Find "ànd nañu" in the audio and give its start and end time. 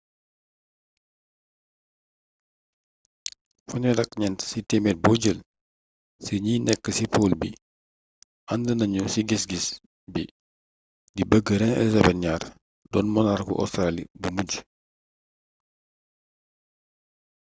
8.51-9.01